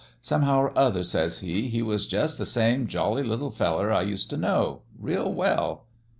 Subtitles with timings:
[0.19, 4.31] Somehow or other,' says he,' he was jus' the same jolly little feller I used
[4.31, 5.85] t' know real well.'